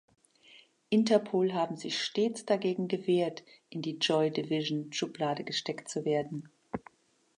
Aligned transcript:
Interpol 0.89 1.53
haben 1.53 1.77
sich 1.77 2.01
stets 2.03 2.43
dagegen 2.43 2.89
verwehrt, 2.89 3.43
in 3.69 3.83
die 3.83 3.99
Joy 3.99 4.31
Division-Schublade 4.31 5.43
gesteckt 5.43 5.89
zu 5.89 6.05
werden. 6.05 6.49